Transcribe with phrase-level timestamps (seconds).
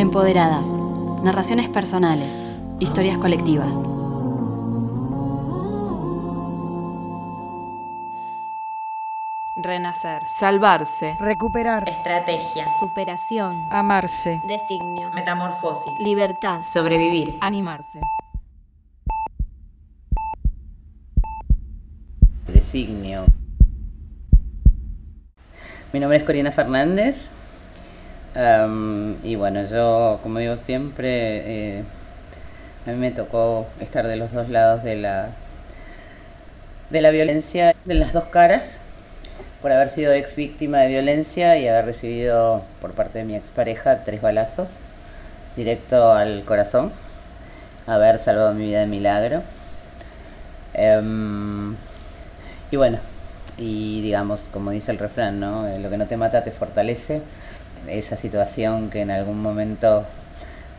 [0.00, 0.66] Empoderadas.
[1.24, 2.32] Narraciones personales.
[2.80, 3.68] Historias colectivas.
[9.62, 10.22] Renacer.
[10.26, 11.14] Salvarse.
[11.20, 11.86] Recuperar.
[11.86, 12.66] Estrategia.
[12.80, 13.54] Superación.
[13.70, 14.40] Amarse.
[14.48, 15.10] Designio.
[15.12, 15.92] Metamorfosis.
[16.02, 16.62] Libertad.
[16.62, 17.36] Sobrevivir.
[17.42, 18.00] Animarse.
[22.48, 23.26] Designio.
[25.92, 27.30] Mi nombre es Corina Fernández.
[28.34, 31.84] Am, y bueno, yo, como digo siempre, eh,
[32.86, 35.30] a mí me tocó estar de los dos lados de la,
[36.90, 38.78] de la violencia, de las dos caras,
[39.62, 44.04] por haber sido ex víctima de violencia y haber recibido por parte de mi expareja
[44.04, 44.76] tres balazos
[45.56, 46.92] directo al corazón,
[47.86, 49.42] haber salvado mi vida de milagro.
[50.74, 51.74] Em,
[52.70, 52.98] y bueno,
[53.58, 55.66] y digamos, como dice el refrán, ¿no?
[55.68, 57.22] Eh, Lo que no te mata te fortalece.
[57.86, 60.04] Esa situación que en algún momento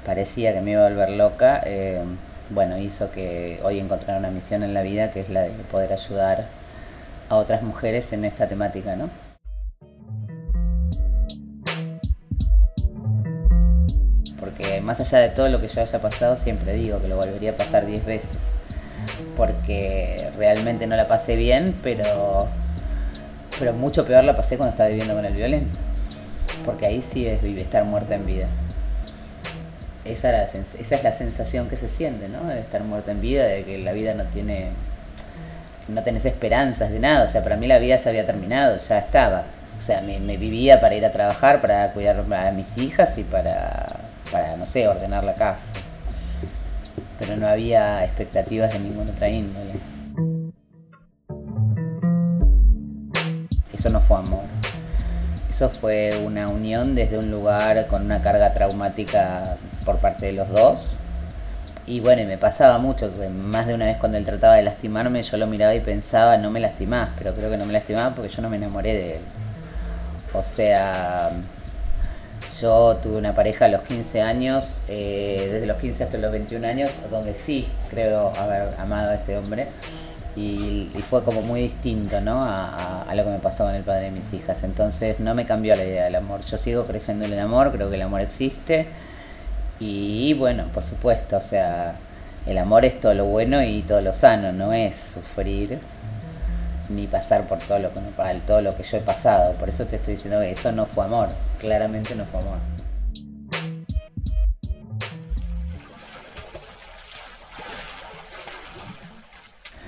[0.05, 2.01] parecía que me iba a volver loca, eh,
[2.49, 5.93] bueno, hizo que hoy encontrara una misión en la vida que es la de poder
[5.93, 6.47] ayudar
[7.29, 9.09] a otras mujeres en esta temática, ¿no?
[14.39, 17.51] Porque más allá de todo lo que yo haya pasado, siempre digo que lo volvería
[17.51, 18.37] a pasar 10 veces.
[19.37, 22.49] Porque realmente no la pasé bien, pero,
[23.57, 25.79] pero mucho peor la pasé cuando estaba viviendo con el violento.
[26.65, 28.47] Porque ahí sí es vivir, estar muerta en vida.
[30.05, 32.45] Esa, es la sensación que se siente, ¿no?
[32.45, 34.69] De estar muerta en vida, de que la vida no tiene.
[35.87, 37.25] no tenés esperanzas de nada.
[37.25, 39.43] O sea, para mí la vida se había terminado, ya estaba.
[39.77, 43.23] O sea, me, me vivía para ir a trabajar, para cuidar a mis hijas y
[43.23, 43.87] para,
[44.31, 45.73] para, no sé, ordenar la casa.
[47.19, 49.73] Pero no había expectativas de ninguna otra índole.
[53.73, 54.60] Eso no fue amor.
[55.61, 60.49] Eso fue una unión desde un lugar con una carga traumática por parte de los
[60.49, 60.87] dos.
[61.85, 64.63] Y bueno, y me pasaba mucho, que más de una vez cuando él trataba de
[64.63, 68.15] lastimarme, yo lo miraba y pensaba, no me lastimás, pero creo que no me lastimaba
[68.15, 69.21] porque yo no me enamoré de él.
[70.33, 71.29] O sea,
[72.59, 76.65] yo tuve una pareja a los 15 años, eh, desde los 15 hasta los 21
[76.65, 79.67] años, donde sí creo haber amado a ese hombre.
[80.35, 82.39] Y, y fue como muy distinto ¿no?
[82.41, 84.63] a, lo que me pasó con el padre de mis hijas.
[84.63, 86.41] Entonces no me cambió la idea del amor.
[86.45, 88.87] Yo sigo creyendo en el amor, creo que el amor existe.
[89.79, 91.95] Y bueno, por supuesto, o sea,
[92.45, 95.79] el amor es todo lo bueno y todo lo sano, no es sufrir
[96.89, 98.01] ni pasar por todo lo que,
[98.45, 99.53] todo lo que yo he pasado.
[99.53, 102.57] Por eso te estoy diciendo que eso no fue amor, claramente no fue amor.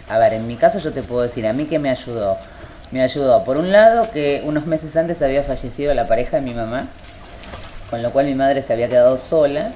[0.09, 2.37] A ver, en mi caso yo te puedo decir, a mí que me ayudó.
[2.91, 6.53] Me ayudó, por un lado, que unos meses antes había fallecido la pareja de mi
[6.53, 6.89] mamá,
[7.89, 9.71] con lo cual mi madre se había quedado sola.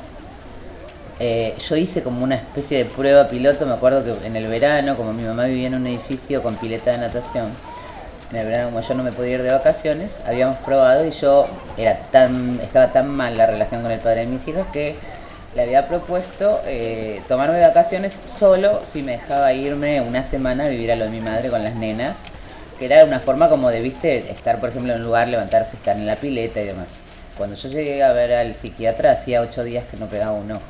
[1.20, 4.96] Eh, yo hice como una especie de prueba piloto, me acuerdo que en el verano,
[4.96, 7.48] como mi mamá vivía en un edificio con pileta de natación,
[8.30, 11.48] en el verano como yo no me podía ir de vacaciones, habíamos probado y yo
[11.76, 14.96] era tan, estaba tan mal la relación con el padre de mis hijas que
[15.58, 20.92] le había propuesto eh, tomarme vacaciones solo si me dejaba irme una semana a vivir
[20.92, 22.26] a lo de mi madre con las nenas,
[22.78, 25.98] que era una forma como de, viste, estar por ejemplo en un lugar, levantarse, estar
[25.98, 26.90] en la pileta y demás.
[27.36, 30.62] Cuando yo llegué a ver al psiquiatra hacía ocho días que no pegaba un ojo.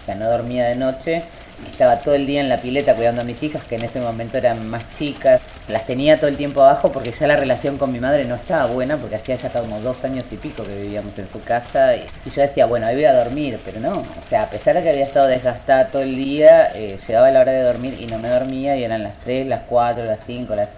[0.00, 1.24] O sea, no dormía de noche,
[1.68, 4.38] estaba todo el día en la pileta cuidando a mis hijas, que en ese momento
[4.38, 5.40] eran más chicas.
[5.68, 8.66] Las tenía todo el tiempo abajo porque ya la relación con mi madre no estaba
[8.66, 11.96] buena, porque hacía ya como dos años y pico que vivíamos en su casa.
[11.96, 14.00] Y, yo decía, bueno, ahí voy a dormir, pero no.
[14.00, 17.40] O sea, a pesar de que había estado desgastada todo el día, eh, llegaba la
[17.40, 20.54] hora de dormir y no me dormía, y eran las 3, las 4, las 5,
[20.54, 20.70] las...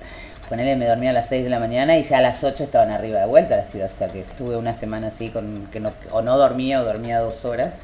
[0.48, 2.91] Ponele, me dormía a las 6 de la mañana y ya a las 8 estaban
[2.91, 3.92] arriba de vuelta las chicas.
[3.94, 7.21] O sea, que estuve una semana así con que no, o no dormía o dormía
[7.21, 7.81] dos horas.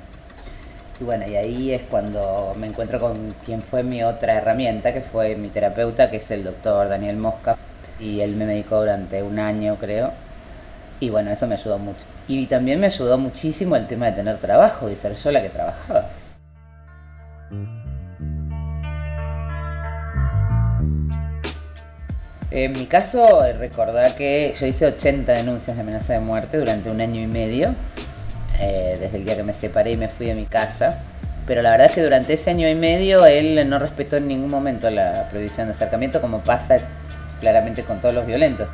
[1.01, 5.01] Y bueno, y ahí es cuando me encuentro con quien fue mi otra herramienta, que
[5.01, 7.57] fue mi terapeuta, que es el doctor Daniel Mosca.
[8.01, 10.13] Y él me medicó durante un año, creo.
[11.01, 12.05] Y bueno, eso me ayudó mucho.
[12.27, 15.51] Y también me ayudó muchísimo el tema de tener trabajo y ser yo la que
[15.51, 16.07] trabajaba.
[22.51, 27.01] En mi caso, recordar que yo hice 80 denuncias de amenaza de muerte durante un
[27.01, 27.75] año y medio,
[28.61, 31.03] eh, desde el día que me separé y me fui a mi casa.
[31.47, 34.51] Pero la verdad es que durante ese año y medio él no respetó en ningún
[34.51, 36.77] momento la prohibición de acercamiento, como pasa
[37.41, 38.71] claramente con todos los violentos.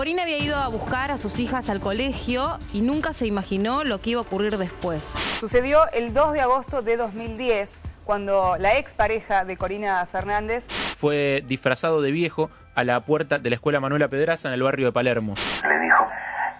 [0.00, 4.00] Corina había ido a buscar a sus hijas al colegio y nunca se imaginó lo
[4.00, 5.02] que iba a ocurrir después.
[5.38, 12.00] Sucedió el 2 de agosto de 2010 cuando la expareja de Corina Fernández fue disfrazado
[12.00, 15.34] de viejo a la puerta de la escuela Manuela Pedraza en el barrio de Palermo.
[15.68, 16.08] Le dijo,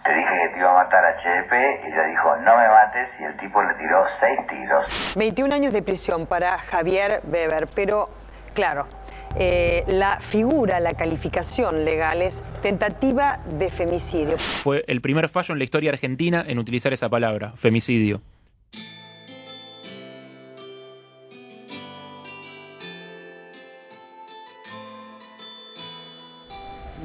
[0.04, 3.08] te dije que te iba a matar a Chepe, y ella dijo, no me mates,
[3.20, 5.16] y el tipo le tiró seis tiros.
[5.16, 8.10] 21 años de prisión para Javier Weber, pero
[8.52, 8.86] claro,
[9.36, 14.38] eh, la figura, la calificación legal es tentativa de femicidio.
[14.38, 18.20] Fue el primer fallo en la historia argentina en utilizar esa palabra, femicidio.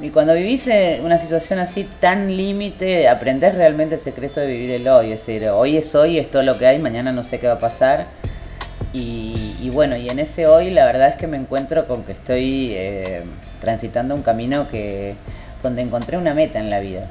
[0.00, 0.68] Y cuando vivís
[1.02, 5.12] una situación así tan límite, aprendés realmente el secreto de vivir el hoy.
[5.12, 7.54] Es decir, hoy es hoy, es todo lo que hay, mañana no sé qué va
[7.54, 8.06] a pasar.
[8.92, 12.72] Y, bueno, y en ese hoy la verdad es que me encuentro con que estoy
[12.72, 13.22] eh,
[13.60, 15.14] transitando un camino que
[15.62, 17.08] donde encontré una meta en la vida.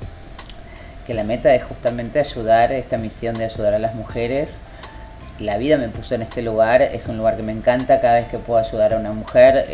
[1.06, 4.60] Que la meta es justamente ayudar, esta misión de ayudar a las mujeres.
[5.40, 8.28] La vida me puso en este lugar, es un lugar que me encanta, cada vez
[8.28, 9.66] que puedo ayudar a una mujer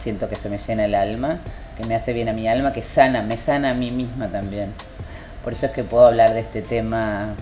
[0.00, 1.40] siento que se me llena el alma
[1.76, 4.72] que me hace bien a mi alma, que sana, me sana a mí misma también.
[5.42, 7.34] Por eso es que puedo hablar de este tema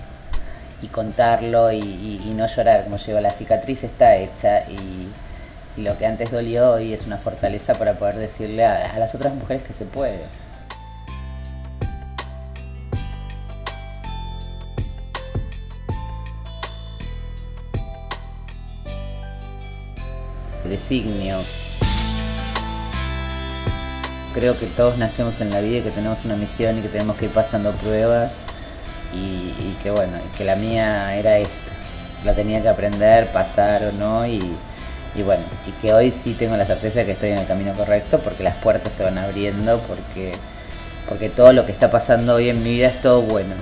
[0.83, 5.09] y contarlo y, no llorar, como llevo la cicatriz está hecha y,
[5.77, 9.35] lo que antes dolió hoy es una fortaleza para poder decirle a, a las otras
[9.35, 10.21] mujeres que se puede.
[20.65, 21.39] Designio
[24.35, 27.17] creo que todos nacemos en la vida y que tenemos una misión y que tenemos
[27.17, 28.43] que ir pasando pruebas
[29.13, 31.59] y, que bueno, que la mía era esta.
[32.25, 34.41] La tenía que aprender, pasar o no y,
[35.15, 37.73] y, bueno, y que hoy sí tengo la certeza de que estoy en el camino
[37.75, 40.33] correcto porque las puertas se van abriendo, porque,
[41.09, 43.55] porque todo lo que está pasando hoy en mi vida es todo bueno.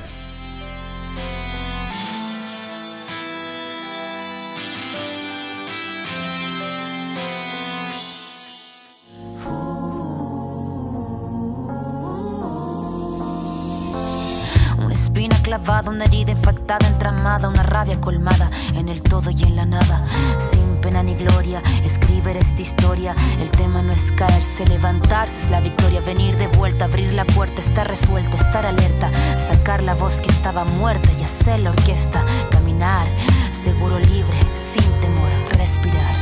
[15.50, 20.06] Clavada, una herida infectada, entramada, una rabia colmada en el todo y en la nada.
[20.38, 23.16] Sin pena ni gloria, escribir esta historia.
[23.40, 26.00] El tema no es caerse, levantarse es la victoria.
[26.02, 29.10] Venir de vuelta, abrir la puerta, estar resuelta, estar alerta.
[29.36, 32.24] Sacar la voz que estaba muerta y hacer la orquesta.
[32.52, 33.08] Caminar,
[33.50, 36.14] seguro libre, sin temor, respirar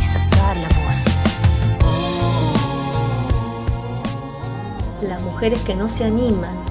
[0.00, 1.04] y sacar la voz.
[5.02, 6.67] Las mujeres que no se animan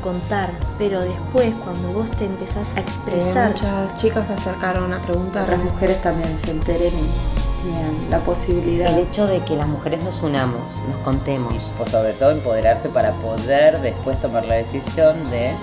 [0.00, 3.52] contar, pero después cuando vos te empezás a expresar...
[3.52, 5.44] muchas chicas se acercaron a preguntar.
[5.44, 8.92] Otras mujeres también se enteren y la posibilidad.
[8.92, 11.54] El hecho de que las mujeres nos unamos, nos contemos.
[11.54, 11.60] Y
[11.90, 15.54] sobre todo empoderarse para poder después tomar la decisión de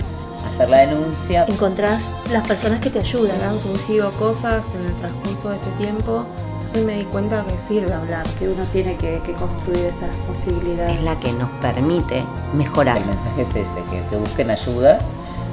[0.48, 1.44] hacer la denuncia.
[1.48, 2.02] Encontrás
[2.32, 3.40] las personas que te ayudan.
[3.42, 6.24] Han surgido cosas en el transcurso de este tiempo
[6.68, 8.26] entonces me di cuenta que sirve hablar.
[8.38, 10.96] Que uno tiene que, construir esas posibilidades.
[10.96, 12.98] Es la que nos permite mejorar.
[12.98, 14.98] El mensaje es ese, que, que busquen ayuda,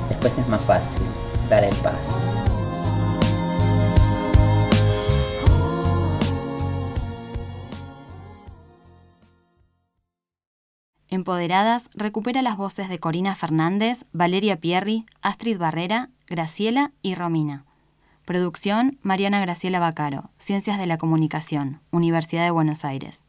[0.10, 1.02] después es más fácil
[1.50, 2.20] dar el paso.
[11.08, 17.64] Empoderadas recupera las voces de Corina Fernández, Valeria Pierri, Astrid Barrera, Graciela y Romina.
[18.26, 23.25] Producción Mariana Graciela Bacaro, Ciencias de la Comunicación, Universidad de Buenos Aires.